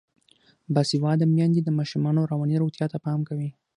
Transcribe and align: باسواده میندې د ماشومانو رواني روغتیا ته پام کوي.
باسواده 0.73 1.25
میندې 1.35 1.59
د 1.63 1.69
ماشومانو 1.79 2.27
رواني 2.31 2.55
روغتیا 2.61 2.85
ته 2.93 2.97
پام 3.05 3.19
کوي. 3.29 3.49